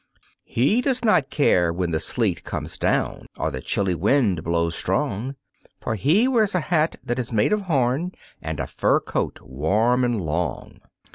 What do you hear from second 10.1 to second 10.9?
long.